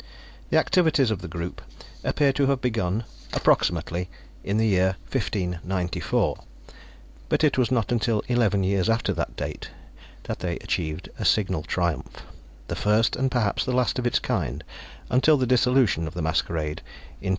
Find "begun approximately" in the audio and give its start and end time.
2.59-4.09